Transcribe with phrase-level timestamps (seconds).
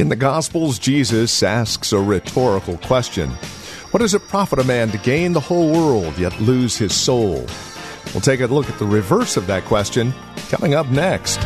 [0.00, 3.30] In the Gospels, Jesus asks a rhetorical question
[3.90, 7.44] What does it profit a man to gain the whole world yet lose his soul?
[8.14, 10.14] We'll take a look at the reverse of that question
[10.50, 11.38] coming up next.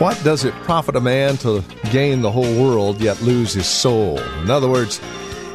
[0.00, 4.18] What does it profit a man to gain the whole world yet lose his soul?
[4.42, 5.00] In other words,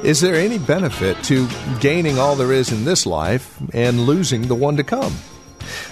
[0.03, 1.47] is there any benefit to
[1.79, 5.15] gaining all there is in this life and losing the one to come?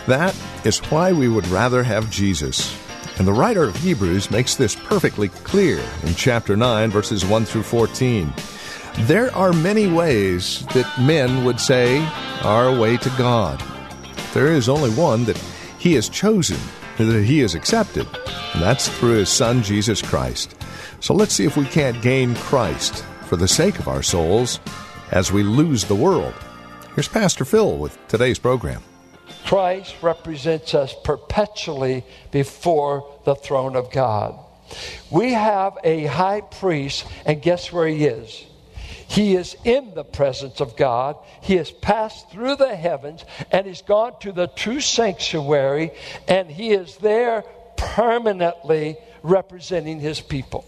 [0.06, 2.78] That is why we would rather have Jesus.
[3.18, 7.64] And the writer of Hebrews makes this perfectly clear in chapter 9, verses 1 through
[7.64, 8.34] 14.
[9.02, 12.00] There are many ways that men would say
[12.44, 13.64] are a way to God.
[14.34, 15.38] There is only one that
[15.80, 16.58] He has chosen,
[16.98, 18.08] that He has accepted,
[18.54, 20.54] and that's through His Son, Jesus Christ.
[21.00, 24.60] So let's see if we can't gain Christ for the sake of our souls
[25.12, 26.34] as we lose the world.
[26.96, 28.84] Here's Pastor Phil with today's program.
[29.46, 34.38] Christ represents us perpetually before the throne of God.
[35.10, 38.46] We have a high priest, and guess where he is?
[39.08, 41.16] He is in the presence of God.
[41.40, 45.92] He has passed through the heavens and he's gone to the true sanctuary,
[46.28, 47.46] and he is there
[47.78, 50.66] permanently representing his people.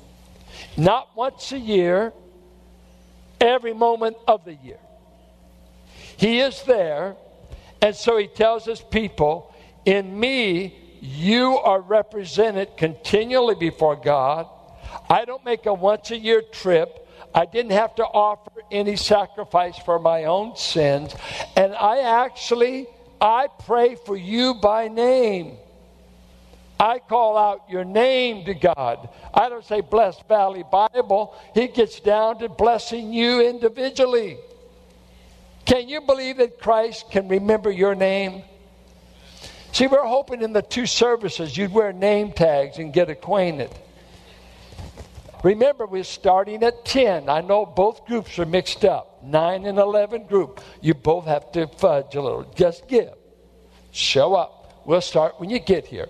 [0.77, 2.13] Not once a year,
[3.43, 4.79] every moment of the year.
[6.17, 7.15] He is there,
[7.81, 9.53] and so he tells his people,
[9.85, 14.47] In me, you are represented continually before God.
[15.09, 17.07] I don't make a once a year trip.
[17.35, 21.13] I didn't have to offer any sacrifice for my own sins.
[21.57, 22.87] And I actually,
[23.19, 25.57] I pray for you by name.
[26.83, 29.07] I call out your name to God.
[29.33, 31.33] I don't say bless Valley Bible.
[31.53, 34.37] He gets down to blessing you individually.
[35.63, 38.43] Can you believe that Christ can remember your name?
[39.71, 43.71] See, we're hoping in the two services you'd wear name tags and get acquainted.
[45.41, 47.29] Remember, we're starting at 10.
[47.29, 50.59] I know both groups are mixed up 9 and 11 group.
[50.81, 52.43] You both have to fudge a little.
[52.55, 53.13] Just give.
[53.91, 54.81] Show up.
[54.85, 56.09] We'll start when you get here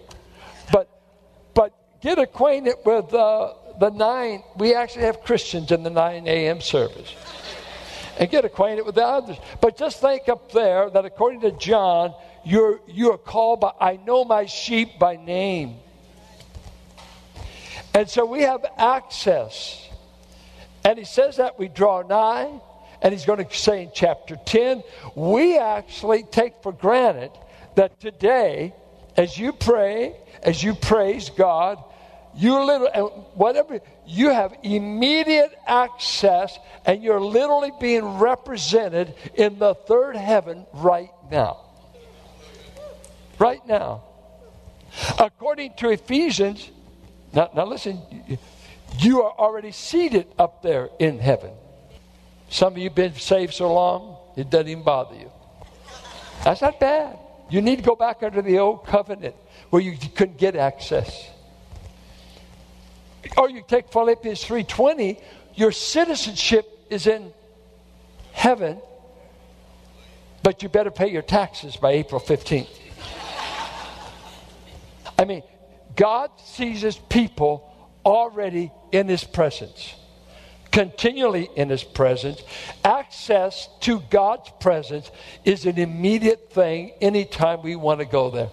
[2.04, 4.44] get acquainted with uh, the 9.
[4.58, 6.60] We actually have Christians in the 9 a.m.
[6.60, 7.16] service.
[8.20, 9.38] And get acquainted with the others.
[9.62, 12.14] But just think up there that according to John,
[12.46, 15.78] you're, you're called by, I know my sheep by name.
[17.96, 19.90] And so we have access.
[20.84, 22.52] And he says that we draw nigh.
[23.02, 24.84] And he's going to say in chapter 10,
[25.16, 27.32] we actually take for granted
[27.76, 28.74] that today,
[29.18, 31.84] as you pray, as you praise God,
[32.36, 32.92] you literally,
[33.36, 41.12] whatever, you have immediate access and you're literally being represented in the third heaven right
[41.32, 41.60] now.
[43.40, 44.04] Right now.
[45.20, 46.70] According to Ephesians,
[47.34, 48.02] now, now listen,
[49.00, 51.52] you are already seated up there in heaven.
[52.50, 55.32] Some of you have been saved so long, it doesn't even bother you.
[56.44, 57.18] That's not bad.
[57.50, 59.36] You need to go back under the old covenant
[59.70, 61.30] where you couldn't get access.
[63.38, 65.20] Or you take Philippians 3:20,
[65.56, 67.34] your citizenship is in
[68.32, 68.82] heaven,
[70.42, 72.80] but you better pay your taxes by April 15th.
[75.18, 75.44] I mean,
[75.96, 77.70] God sees his people
[78.06, 79.96] already in his presence,
[80.72, 82.42] continually in his presence.
[82.84, 85.10] Access to God's presence
[85.46, 88.50] is an immediate thing anytime we want to go there.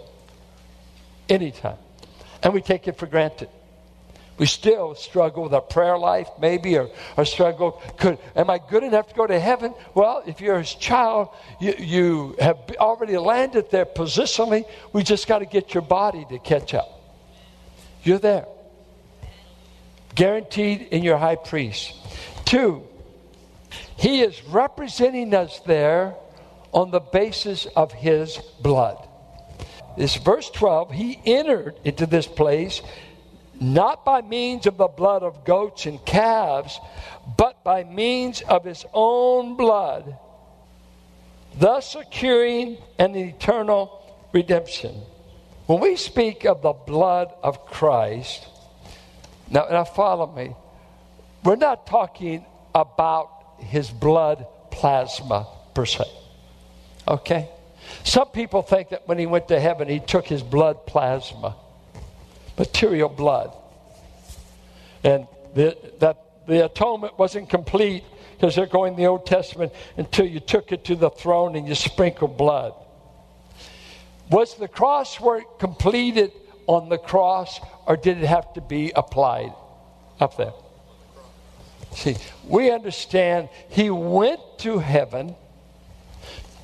[1.28, 1.78] Anytime.
[2.42, 3.48] And we take it for granted.
[4.40, 6.88] We still struggle with our prayer life, maybe, or,
[7.18, 7.72] or struggle.
[7.98, 9.74] Could, am I good enough to go to heaven?
[9.92, 11.28] Well, if you're his child,
[11.60, 14.64] you, you have already landed there positionally.
[14.94, 16.88] We just got to get your body to catch up.
[18.02, 18.46] You're there.
[20.14, 21.92] Guaranteed in your high priest.
[22.46, 22.88] Two,
[23.98, 26.14] he is representing us there
[26.72, 29.06] on the basis of his blood.
[29.98, 32.80] This verse 12, he entered into this place
[33.60, 36.80] not by means of the blood of goats and calves,
[37.36, 40.16] but by means of his own blood,
[41.58, 44.02] thus securing an eternal
[44.32, 44.94] redemption.
[45.66, 48.46] When we speak of the blood of Christ,
[49.50, 50.54] now, now follow me,
[51.44, 56.04] we're not talking about his blood plasma per se.
[57.06, 57.48] Okay?
[58.04, 61.56] Some people think that when he went to heaven, he took his blood plasma,
[62.60, 63.56] material blood.
[65.02, 70.40] And the, that the atonement wasn't complete because they're going the Old Testament until you
[70.40, 72.74] took it to the throne and you sprinkled blood.
[74.30, 76.32] Was the cross work completed
[76.66, 79.54] on the cross or did it have to be applied
[80.20, 80.52] up there?
[81.92, 82.16] See,
[82.46, 85.34] we understand he went to heaven.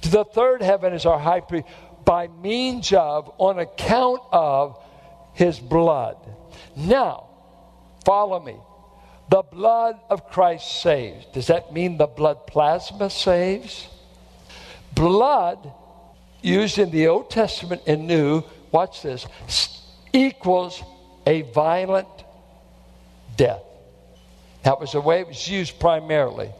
[0.02, 1.66] To the third heaven is our high priest
[2.04, 4.78] by means of, on account of
[5.36, 6.16] his blood.
[6.74, 7.28] Now,
[8.04, 8.56] follow me.
[9.28, 11.26] The blood of Christ saves.
[11.26, 13.86] Does that mean the blood plasma saves?
[14.94, 15.72] Blood
[16.40, 19.26] used in the Old Testament and New, watch this,
[20.12, 20.82] equals
[21.26, 22.08] a violent
[23.36, 23.62] death.
[24.62, 26.50] That was the way it was used primarily.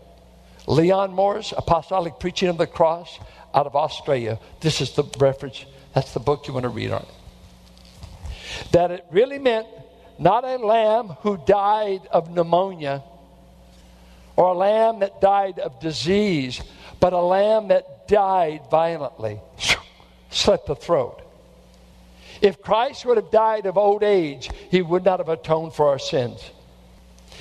[0.67, 3.21] Leon Morris, Apostolic Preaching of the Cross,
[3.55, 4.39] out of Australia.
[4.61, 5.65] This is the reference.
[5.95, 7.16] That's the book you want to read on it.
[8.73, 9.67] That it really meant
[10.19, 13.03] not a lamb who died of pneumonia
[14.37, 16.63] or a lamb that died of disease,
[17.01, 19.41] but a lamb that died violently,
[20.31, 21.23] slit the throat.
[22.43, 25.99] If Christ would have died of old age, he would not have atoned for our
[25.99, 26.51] sins.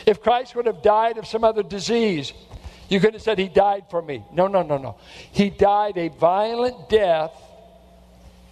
[0.06, 2.31] If Christ would have died of some other disease,
[2.89, 4.24] you could have said he died for me.
[4.31, 4.98] No, no, no, no.
[5.31, 7.33] He died a violent death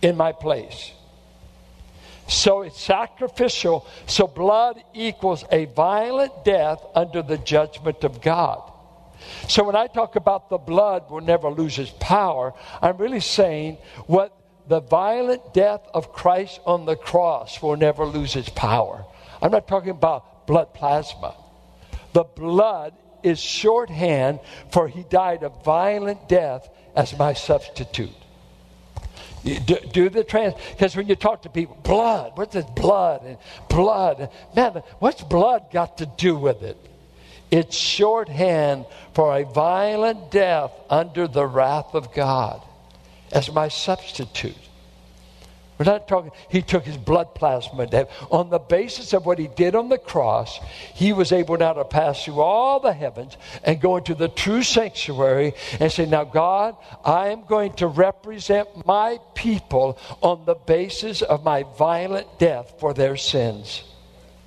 [0.01, 0.91] in my place.
[2.27, 3.87] So it's sacrificial.
[4.05, 8.71] So blood equals a violent death under the judgment of God.
[9.47, 13.77] So when I talk about the blood will never lose its power, I'm really saying
[14.05, 14.37] what
[14.67, 19.05] the violent death of Christ on the cross will never lose its power.
[19.41, 21.35] I'm not talking about blood plasma.
[22.13, 22.93] The blood
[23.23, 24.39] is shorthand
[24.71, 28.11] for he died a violent death as my substitute.
[29.43, 29.59] Do,
[29.91, 33.37] do, the trans because when you talk to people, blood, what's this blood and
[33.69, 34.29] blood?
[34.55, 36.77] Man, what's blood got to do with it?
[37.51, 42.61] It's shorthand for a violent death under the wrath of God
[43.33, 44.55] as my substitute.
[45.77, 47.87] We're not talking, he took his blood plasma.
[47.87, 48.09] Death.
[48.29, 50.59] On the basis of what he did on the cross,
[50.93, 54.61] he was able now to pass through all the heavens and go into the true
[54.61, 61.21] sanctuary and say, Now, God, I am going to represent my people on the basis
[61.23, 63.83] of my violent death for their sins.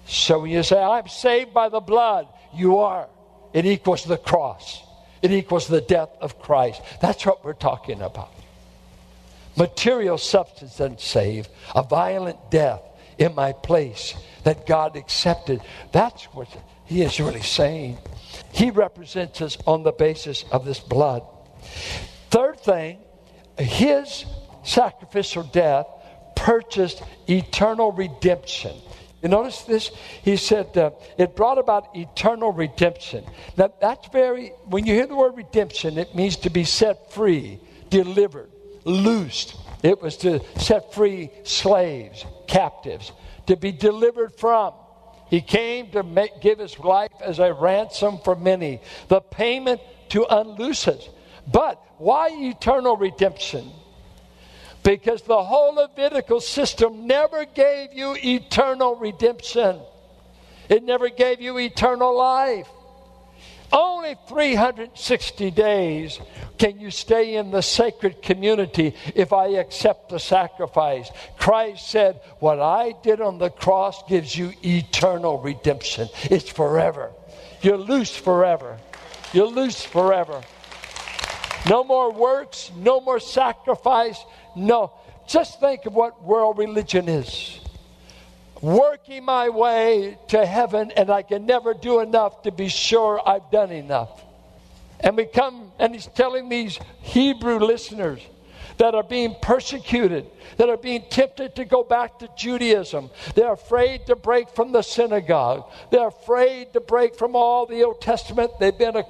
[0.06, 3.08] So when you say, I'm saved by the blood, you are.
[3.52, 4.82] It equals the cross,
[5.22, 6.82] it equals the death of Christ.
[7.00, 8.35] That's what we're talking about.
[9.56, 11.48] Material substance doesn't save.
[11.74, 12.82] A violent death
[13.18, 14.14] in my place
[14.44, 15.60] that God accepted.
[15.92, 16.48] That's what
[16.84, 17.98] he is really saying.
[18.52, 21.22] He represents us on the basis of this blood.
[22.30, 22.98] Third thing,
[23.58, 24.26] his
[24.62, 25.86] sacrificial death
[26.34, 28.76] purchased eternal redemption.
[29.22, 29.90] You notice this?
[30.22, 33.24] He said uh, it brought about eternal redemption.
[33.56, 37.58] Now, that's very, when you hear the word redemption, it means to be set free,
[37.88, 38.50] delivered
[38.86, 39.56] loosed.
[39.82, 43.12] It was to set free slaves, captives,
[43.46, 44.72] to be delivered from.
[45.28, 50.24] He came to make, give his life as a ransom for many, the payment to
[50.24, 51.08] unloose us.
[51.52, 53.70] But why eternal redemption?
[54.82, 59.80] Because the whole Levitical system never gave you eternal redemption.
[60.68, 62.68] It never gave you eternal life.
[63.72, 66.20] Only 360 days
[66.58, 71.10] can you stay in the sacred community if I accept the sacrifice.
[71.38, 76.08] Christ said, What I did on the cross gives you eternal redemption.
[76.24, 77.10] It's forever.
[77.62, 78.78] You're loose forever.
[79.32, 80.42] You're loose forever.
[81.68, 84.24] No more works, no more sacrifice.
[84.54, 84.92] No.
[85.26, 87.58] Just think of what world religion is
[88.62, 93.50] working my way to heaven, and I can never do enough to be sure I've
[93.50, 94.22] done enough.
[95.00, 98.20] And we come, and he's telling these Hebrew listeners
[98.78, 100.26] that are being persecuted,
[100.58, 103.10] that are being tempted to go back to Judaism.
[103.34, 105.70] They're afraid to break from the synagogue.
[105.90, 109.02] They're afraid to break from all the Old Testament they've been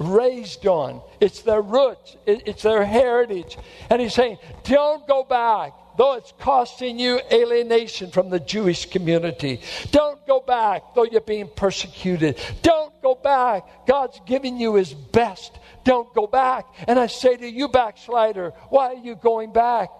[0.00, 1.02] raised on.
[1.20, 3.58] It's their roots, it's their heritage.
[3.90, 5.72] And he's saying, don't go back.
[5.96, 9.60] Though it's costing you alienation from the Jewish community.
[9.90, 12.38] Don't go back, though you're being persecuted.
[12.62, 13.86] Don't go back.
[13.86, 15.58] God's giving you His best.
[15.84, 16.64] Don't go back.
[16.86, 19.90] And I say to you, backslider, why are you going back?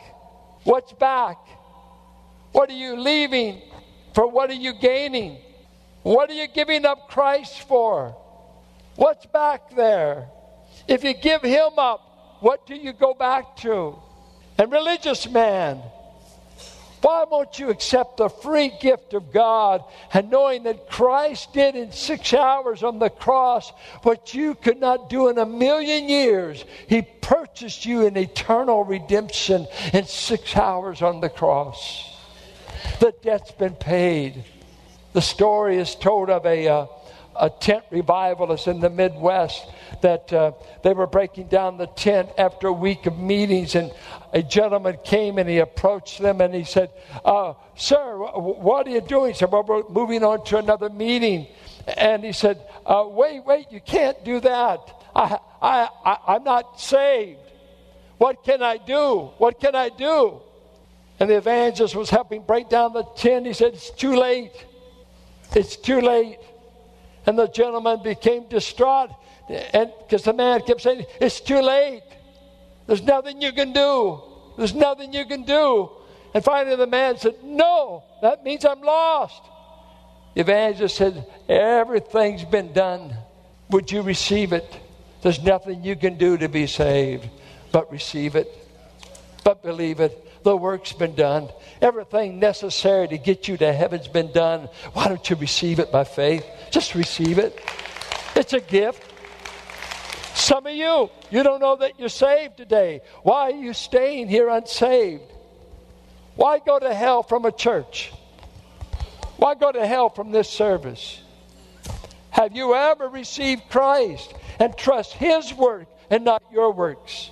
[0.64, 1.38] What's back?
[2.52, 3.62] What are you leaving?
[4.14, 5.38] For what are you gaining?
[6.02, 8.16] What are you giving up Christ for?
[8.96, 10.28] What's back there?
[10.86, 13.98] If you give Him up, what do you go back to?
[14.62, 15.82] And religious man,
[17.00, 19.82] why won't you accept the free gift of God
[20.14, 23.72] and knowing that Christ did in six hours on the cross
[24.04, 26.64] what you could not do in a million years?
[26.86, 32.16] He purchased you an eternal redemption in six hours on the cross.
[33.00, 34.44] The debt's been paid.
[35.12, 36.86] The story is told of a, uh,
[37.38, 39.66] a tent revivalist in the Midwest
[40.02, 43.92] that uh, they were breaking down the tent after a week of meetings, and
[44.32, 46.90] a gentleman came and he approached them and he said,
[47.24, 49.32] uh, Sir, what are you doing?
[49.32, 51.46] He said, Well, we're moving on to another meeting.
[51.96, 54.78] And he said, uh, Wait, wait, you can't do that.
[55.14, 57.40] I, I, I, I'm not saved.
[58.18, 59.30] What can I do?
[59.38, 60.40] What can I do?
[61.18, 63.46] And the evangelist was helping break down the tent.
[63.46, 64.52] He said, It's too late.
[65.54, 66.38] It's too late.
[67.26, 69.10] And the gentleman became distraught
[69.48, 72.02] because the man kept saying, It's too late.
[72.86, 74.20] There's nothing you can do.
[74.56, 75.90] There's nothing you can do.
[76.34, 79.42] And finally the man said, No, that means I'm lost.
[80.34, 83.16] The evangelist said, Everything's been done.
[83.70, 84.80] Would you receive it?
[85.22, 87.28] There's nothing you can do to be saved,
[87.70, 88.48] but receive it,
[89.44, 90.28] but believe it.
[90.42, 91.48] The work's been done.
[91.80, 94.68] Everything necessary to get you to heaven's been done.
[94.92, 96.44] Why don't you receive it by faith?
[96.70, 97.60] Just receive it.
[98.34, 99.04] It's a gift.
[100.34, 103.02] Some of you, you don't know that you're saved today.
[103.22, 105.22] Why are you staying here unsaved?
[106.34, 108.12] Why go to hell from a church?
[109.36, 111.20] Why go to hell from this service?
[112.30, 117.30] Have you ever received Christ and trust His work and not your works?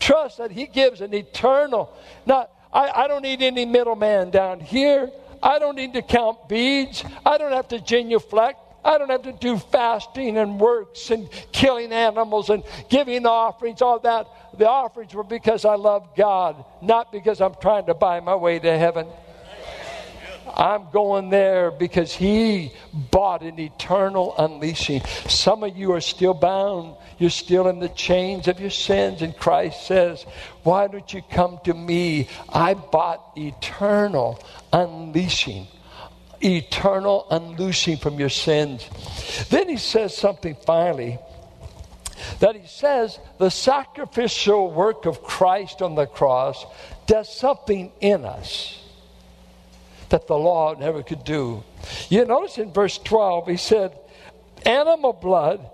[0.00, 1.92] Trust that He gives an eternal,
[2.26, 5.10] not, I, I don't need any middleman down here.
[5.42, 7.04] I don't need to count beads.
[7.24, 8.60] I don't have to genuflect.
[8.84, 13.80] I don't have to do fasting and works and killing animals and giving the offerings,
[13.80, 14.26] all that.
[14.58, 18.58] The offerings were because I love God, not because I'm trying to buy my way
[18.58, 19.06] to heaven.
[20.56, 25.02] I'm going there because He bought an eternal unleashing.
[25.28, 26.96] Some of you are still bound.
[27.18, 29.22] You're still in the chains of your sins.
[29.22, 30.24] And Christ says,
[30.62, 32.28] Why don't you come to me?
[32.48, 34.42] I bought eternal
[34.72, 35.66] unleashing
[36.42, 38.86] eternal unloosing from your sins.
[39.48, 41.18] Then he says something finally
[42.40, 46.66] that he says the sacrificial work of Christ on the cross
[47.06, 48.83] does something in us
[50.14, 51.64] that the law never could do.
[52.08, 53.98] You notice in verse 12, he said,
[54.64, 55.68] animal blood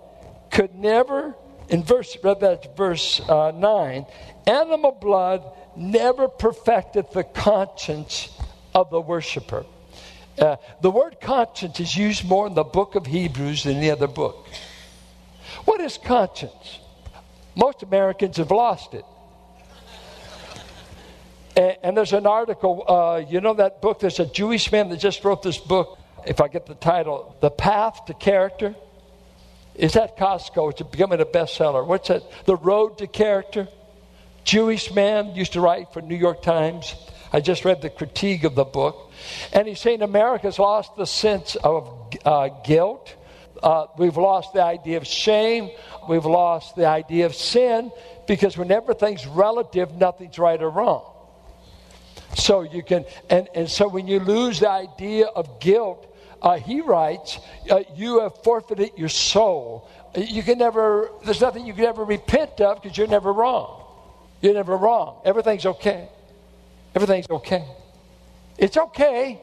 [0.49, 1.35] could never,
[1.69, 4.03] in verse, that's verse uh, 9,
[4.47, 5.43] animal blood
[5.77, 8.35] never perfected the conscience
[8.73, 9.63] of the worshiper.
[10.39, 14.07] Uh, the word conscience is used more in the book of Hebrews than any other
[14.07, 14.47] book.
[15.65, 16.79] What is conscience?
[17.55, 19.05] Most Americans have lost it.
[21.61, 23.99] And, and there's an article, uh, you know that book?
[23.99, 27.51] There's a Jewish man that just wrote this book, if I get the title, The
[27.51, 28.75] Path to Character.
[29.75, 30.71] Is that Costco?
[30.71, 31.85] It's becoming a bestseller.
[31.85, 32.23] What's that?
[32.45, 33.67] The Road to Character.
[34.43, 36.95] Jewish man used to write for New York Times.
[37.31, 39.11] I just read the critique of the book.
[39.53, 43.15] And he's saying America's lost the sense of uh, guilt.
[43.61, 45.69] Uh, we've lost the idea of shame.
[46.09, 47.91] We've lost the idea of sin
[48.27, 51.05] because when everything's relative, nothing's right or wrong.
[52.35, 56.07] So you can, and, and so when you lose the idea of guilt,
[56.41, 59.89] uh, he writes, uh, you have forfeited your soul.
[60.15, 63.83] You can never, there's nothing you can ever repent of because you're never wrong.
[64.41, 65.21] You're never wrong.
[65.23, 66.09] Everything's okay.
[66.95, 67.65] Everything's okay.
[68.57, 69.39] It's okay.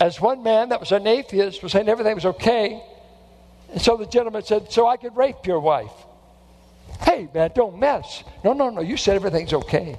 [0.00, 2.82] As one man that was an atheist was saying everything was okay.
[3.72, 5.92] And so the gentleman said, So I could rape your wife.
[7.00, 8.24] Hey, man, don't mess.
[8.44, 8.80] No, no, no.
[8.80, 9.98] You said everything's okay.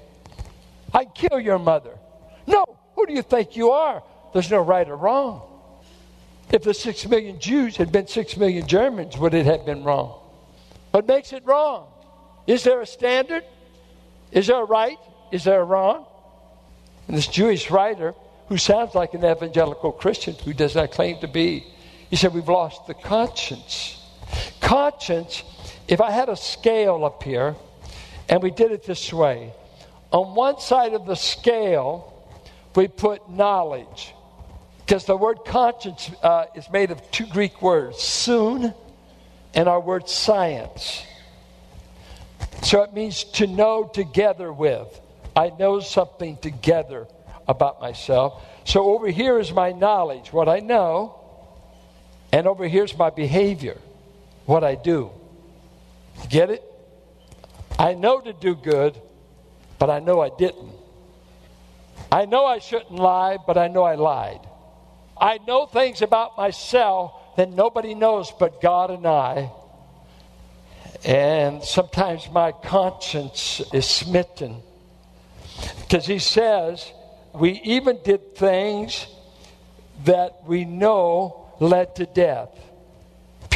[0.94, 1.98] I'd kill your mother.
[2.46, 2.65] No,
[2.96, 4.03] who do you think you are?
[4.34, 5.41] There's no right or wrong.
[6.51, 10.20] If the six million Jews had been six million Germans, would it have been wrong?
[10.91, 11.88] What makes it wrong?
[12.48, 13.44] Is there a standard?
[14.32, 14.98] Is there a right?
[15.32, 16.06] Is there a wrong?
[17.08, 18.13] And this Jewish writer,
[18.48, 21.65] who sounds like an evangelical Christian, who does not claim to be,
[22.10, 24.01] he said, We've lost the conscience.
[24.62, 25.44] Conscience,
[25.88, 27.56] if I had a scale up here
[28.29, 29.53] and we did it this way,
[30.11, 32.13] on one side of the scale,
[32.75, 34.13] we put knowledge.
[34.79, 38.73] Because the word conscience uh, is made of two Greek words, soon,
[39.53, 41.03] and our word science.
[42.63, 44.87] So it means to know together with.
[45.35, 47.07] I know something together
[47.47, 48.43] about myself.
[48.65, 51.19] So over here is my knowledge, what I know,
[52.31, 53.77] and over here's my behavior,
[54.45, 55.11] what I do.
[56.29, 56.63] Get it?
[57.79, 58.99] I know to do good,
[59.79, 60.72] but I know I didn't.
[62.12, 64.41] I know I shouldn't lie, but I know I lied.
[65.19, 69.51] I know things about myself that nobody knows but God and I.
[71.03, 74.62] And sometimes my conscience is smitten.
[75.81, 76.91] Because he says,
[77.34, 79.07] we even did things
[80.05, 82.50] that we know led to death.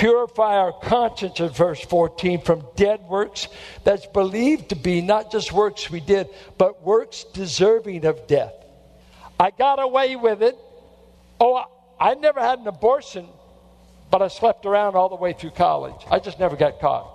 [0.02, 3.48] Purify our conscience in verse 14 from dead works
[3.84, 6.28] that's believed to be not just works we did,
[6.58, 8.52] but works deserving of death.
[9.40, 10.58] I got away with it.
[11.40, 11.64] Oh,
[12.00, 13.28] I never had an abortion,
[14.10, 16.02] but I slept around all the way through college.
[16.10, 17.06] I just never got caught.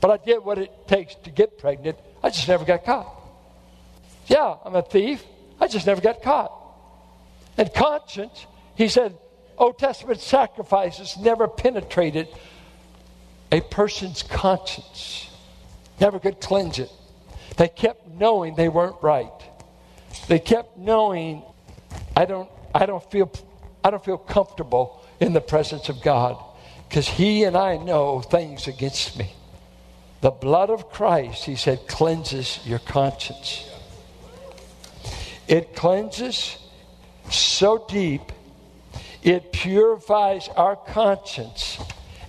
[0.00, 1.98] But I did what it takes to get pregnant.
[2.22, 3.12] I just never got caught.
[4.28, 5.24] Yeah, I'm a thief.
[5.60, 6.52] I just never got caught.
[7.56, 9.18] And conscience, he said,
[9.58, 12.28] Old Testament sacrifices never penetrated
[13.50, 15.28] a person's conscience,
[16.00, 16.90] never could cleanse it.
[17.56, 19.32] They kept knowing they weren't right.
[20.28, 21.42] They kept knowing,
[22.16, 23.30] I don't, I don't feel,
[23.82, 26.42] I don't feel comfortable in the presence of God
[26.88, 29.32] because He and I know things against me.
[30.20, 33.68] The blood of Christ, He said, cleanses your conscience.
[35.48, 36.58] It cleanses
[37.30, 38.32] so deep
[39.22, 41.78] it purifies our conscience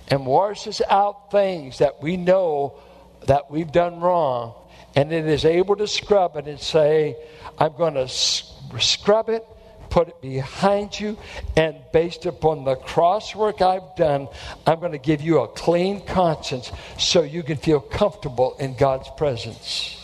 [0.08, 2.78] and washes out things that we know
[3.26, 4.54] that we've done wrong.
[4.96, 7.16] And it is able to scrub it and say,
[7.58, 9.46] I'm going to scrub it,
[9.88, 11.16] put it behind you,
[11.56, 14.28] and based upon the cross work I've done,
[14.66, 19.08] I'm going to give you a clean conscience so you can feel comfortable in God's
[19.16, 19.96] presence.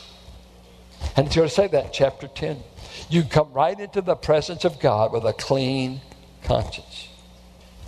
[1.16, 2.62] And he's going to say that chapter 10.
[3.08, 6.15] You come right into the presence of God with a clean conscience.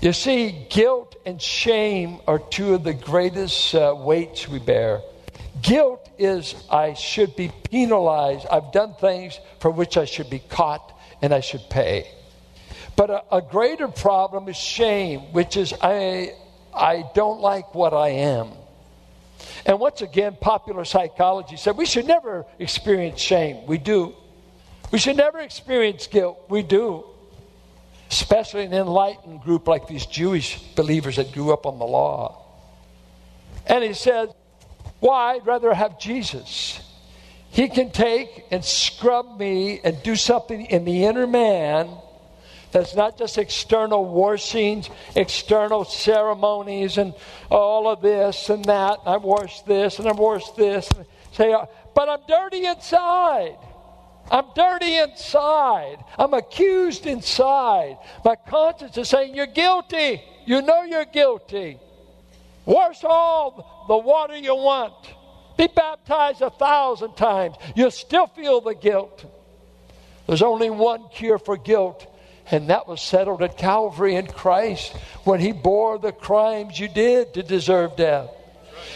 [0.00, 5.00] You see, guilt and shame are two of the greatest uh, weights we bear.
[5.60, 8.46] Guilt is I should be penalized.
[8.46, 12.08] I've done things for which I should be caught and I should pay.
[12.94, 16.34] But a, a greater problem is shame, which is I,
[16.72, 18.50] I don't like what I am.
[19.66, 23.66] And once again, popular psychology said we should never experience shame.
[23.66, 24.14] We do.
[24.92, 26.44] We should never experience guilt.
[26.48, 27.04] We do
[28.10, 32.44] especially an enlightened group like these Jewish believers that grew up on the law.
[33.66, 34.34] And he said,
[35.00, 35.34] Why?
[35.34, 36.80] I'd rather have Jesus.
[37.50, 41.88] He can take and scrub me and do something in the inner man
[42.70, 47.14] that's not just external war scenes, external ceremonies, and
[47.50, 48.98] all of this and that.
[49.00, 50.88] And I've washed this and I've washed this.
[50.90, 51.56] And say,
[51.94, 53.56] but I'm dirty inside.
[54.30, 55.98] I'm dirty inside.
[56.18, 57.98] I'm accused inside.
[58.24, 60.22] My conscience is saying, You're guilty.
[60.46, 61.78] You know you're guilty.
[62.64, 64.94] Wash all the water you want.
[65.56, 67.56] Be baptized a thousand times.
[67.74, 69.24] You still feel the guilt.
[70.26, 72.06] There's only one cure for guilt,
[72.50, 77.34] and that was settled at Calvary in Christ when He bore the crimes you did
[77.34, 78.30] to deserve death.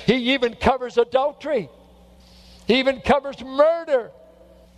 [0.07, 1.69] He even covers adultery,
[2.67, 4.11] He even covers murder.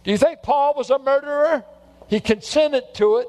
[0.05, 1.65] Do you think Paul was a murderer?
[2.09, 3.29] He consented to it.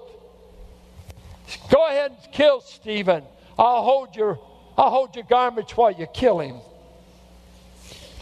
[1.72, 3.24] Go ahead and kill Stephen.
[3.58, 4.40] I'll hold your
[4.78, 6.58] I'll hold your garments while you kill him.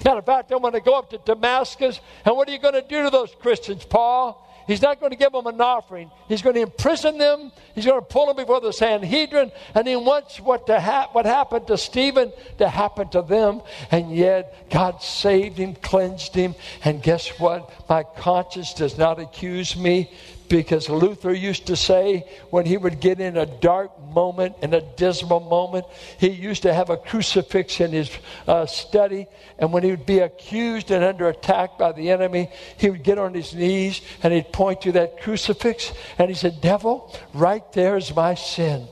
[0.06, 2.74] Matter of fact, I'm going to go up to Damascus, and what are you going
[2.74, 4.40] to do to those Christians, Paul?
[4.68, 6.10] He's not going to give them an offering.
[6.28, 7.52] He's going to imprison them.
[7.76, 9.52] He's going to pull them before the Sanhedrin.
[9.76, 13.62] And he wants what, to ha- what happened to Stephen to happen to them.
[13.92, 16.56] And yet, God saved him, cleansed him.
[16.84, 17.72] And guess what?
[17.90, 20.12] My conscience does not accuse me
[20.54, 24.82] because Luther used to say when he would get in a dark moment, in a
[24.82, 25.84] dismal moment,
[26.20, 28.12] he used to have a crucifix in his
[28.48, 29.26] uh, study.
[29.58, 33.18] And when he would be accused and under attack by the enemy, he would get
[33.18, 37.98] on his knees and he'd point to that crucifix and he said, Devil, right there
[37.98, 38.88] is my sin.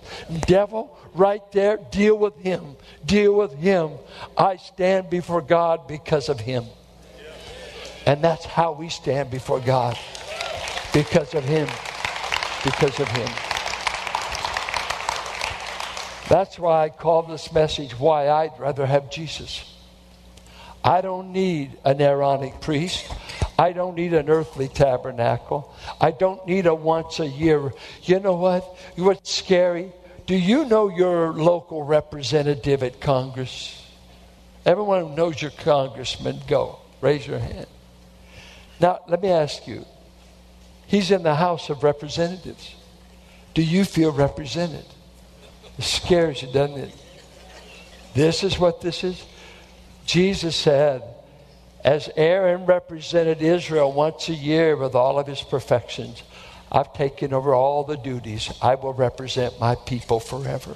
[0.48, 2.76] Devil, right there, deal with him.
[3.06, 3.92] Deal with him.
[4.36, 6.66] I stand before God because of him.
[8.08, 9.96] And that's how we stand before God
[10.94, 11.68] because of him.
[12.64, 13.30] Because of him.
[16.30, 19.66] That's why I call this message Why I'd Rather Have Jesus.
[20.84, 23.12] I don't need an Aaronic priest.
[23.60, 25.76] I don't need an earthly tabernacle.
[26.00, 27.74] I don't need a once a year.
[28.04, 28.64] You know what?
[28.96, 29.92] What's scary?
[30.26, 33.86] Do you know your local representative at Congress?
[34.66, 36.80] Everyone who knows your congressman, go.
[37.02, 37.68] Raise your hand.
[38.80, 39.86] Now, let me ask you
[40.92, 42.76] He's in the House of Representatives.
[43.54, 44.84] Do you feel represented?
[45.78, 46.94] It scares you, doesn't it?
[48.14, 49.26] This is what this is.
[50.06, 51.02] Jesus said,
[51.86, 56.24] as Aaron represented Israel once a year with all of his perfections,
[56.70, 58.54] I've taken over all the duties.
[58.62, 60.76] I will represent my people forever.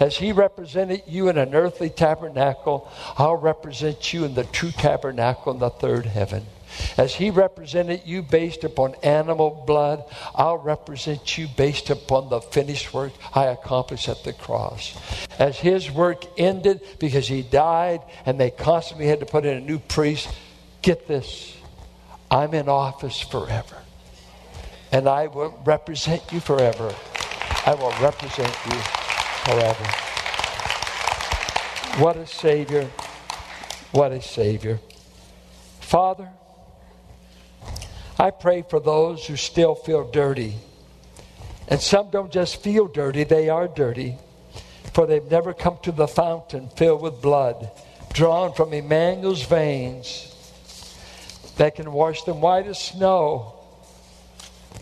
[0.00, 5.52] As he represented you in an earthly tabernacle, I'll represent you in the true tabernacle
[5.52, 6.46] in the third heaven.
[6.96, 10.04] As he represented you based upon animal blood,
[10.34, 14.96] I'll represent you based upon the finished work I accomplished at the cross.
[15.38, 19.60] As his work ended because he died and they constantly had to put in a
[19.60, 20.28] new priest,
[20.82, 21.56] get this
[22.30, 23.76] I'm in office forever.
[24.92, 26.94] And I will represent you forever.
[27.66, 28.78] I will represent you
[29.44, 29.84] forever.
[32.02, 32.88] What a Savior.
[33.92, 34.78] What a Savior.
[35.80, 36.28] Father,
[38.18, 40.54] I pray for those who still feel dirty.
[41.68, 44.16] And some don't just feel dirty, they are dirty.
[44.92, 47.70] For they've never come to the fountain filled with blood,
[48.12, 50.34] drawn from Emmanuel's veins,
[51.58, 53.54] that can wash them white as snow,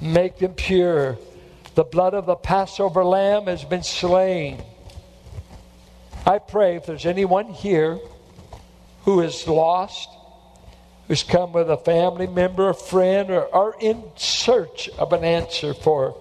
[0.00, 1.18] make them pure.
[1.74, 4.62] The blood of the Passover lamb has been slain.
[6.24, 7.98] I pray if there's anyone here
[9.04, 10.08] who is lost,
[11.08, 15.74] who's come with a family member, a friend, or are in search of an answer
[15.74, 16.20] for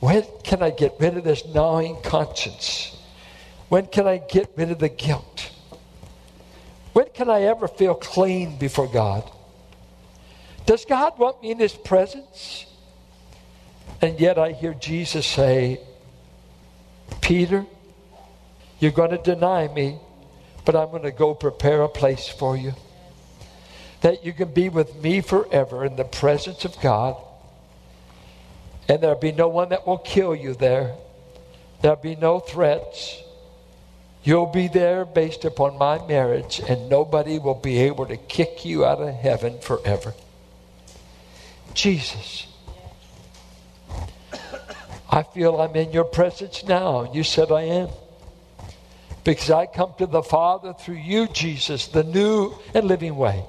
[0.00, 2.96] when can I get rid of this gnawing conscience?
[3.68, 5.52] When can I get rid of the guilt?
[6.92, 9.30] When can I ever feel clean before God?
[10.66, 12.66] Does God want me in His presence?
[14.02, 15.80] And yet I hear Jesus say,
[17.20, 17.66] Peter,
[18.80, 19.98] you're going to deny me,
[20.64, 22.72] but I'm going to go prepare a place for you
[24.00, 27.16] that you can be with me forever in the presence of God.
[28.88, 30.94] And there'll be no one that will kill you there.
[31.82, 33.22] There'll be no threats.
[34.22, 38.84] You'll be there based upon my marriage, and nobody will be able to kick you
[38.84, 40.14] out of heaven forever.
[41.72, 42.46] Jesus.
[45.10, 47.12] I feel I'm in your presence now.
[47.12, 47.88] You said I am.
[49.24, 53.44] Because I come to the Father through you, Jesus, the new and living way.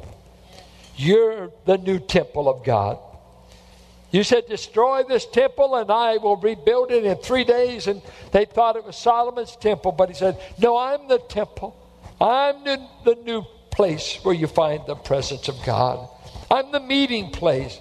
[1.02, 3.00] You're the new temple of God.
[4.12, 7.88] You said, Destroy this temple and I will rebuild it in three days.
[7.88, 11.76] And they thought it was Solomon's temple, but he said, No, I'm the temple.
[12.20, 16.08] I'm the, the new place where you find the presence of God.
[16.52, 17.80] I'm the meeting place.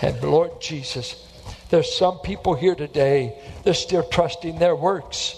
[0.00, 1.28] And Lord Jesus,
[1.68, 5.36] there's some people here today, they're still trusting their works.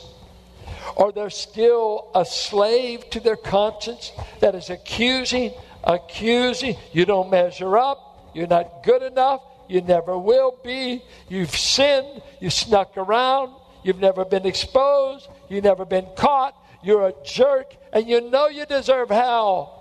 [0.95, 5.53] Or they're still a slave to their conscience that is accusing
[5.85, 6.77] accusing.
[6.93, 8.31] You don't measure up.
[8.35, 9.43] You're not good enough.
[9.69, 11.03] You never will be.
[11.29, 12.23] You've sinned.
[12.41, 13.55] You snuck around.
[13.83, 15.29] You've never been exposed.
[15.49, 16.57] You've never been caught.
[16.83, 19.81] You're a jerk, and you know you deserve hell.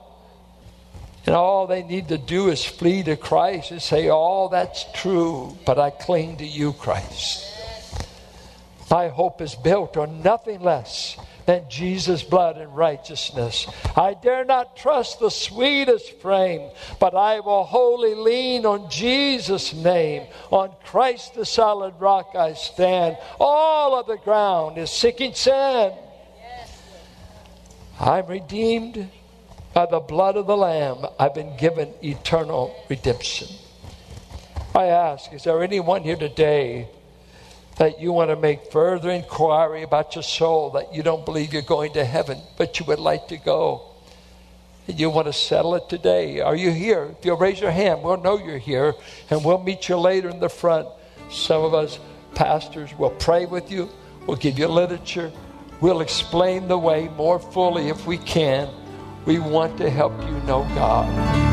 [1.26, 4.86] And all they need to do is flee to Christ and say, All oh, that's
[4.94, 7.50] true, but I cling to you, Christ.
[8.90, 13.68] My hope is built on nothing less than Jesus' blood and righteousness.
[13.96, 20.28] I dare not trust the sweetest frame, but I will wholly lean on Jesus' name.
[20.52, 23.18] On Christ the solid rock I stand.
[23.40, 25.94] All of the ground is sinking sand.
[28.00, 29.10] I'm redeemed
[29.74, 31.06] by the blood of the Lamb.
[31.20, 33.48] I've been given eternal redemption.
[34.76, 36.90] I ask, is there anyone here today?
[37.78, 41.62] That you want to make further inquiry about your soul, that you don't believe you're
[41.62, 43.90] going to heaven, but you would like to go.
[44.88, 46.42] And you want to settle it today.
[46.42, 47.16] Are you here?
[47.18, 48.94] If you'll raise your hand, we'll know you're here,
[49.30, 50.88] and we'll meet you later in the front.
[51.32, 52.00] Some of us
[52.36, 53.90] pastors will pray with you,
[54.28, 55.32] we'll give you literature,
[55.82, 58.70] we'll explain the way more fully if we can.
[59.26, 61.53] We want to help you know God.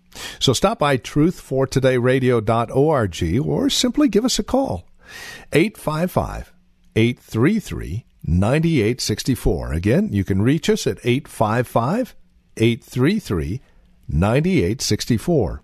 [0.39, 4.87] So stop by truthfortodayradio.org or simply give us a call.
[5.53, 6.51] 855
[6.95, 9.73] 833 9864.
[9.73, 12.15] Again, you can reach us at 855
[12.57, 13.61] 833
[14.07, 15.63] 9864.